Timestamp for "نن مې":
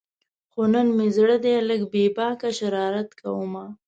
0.73-1.07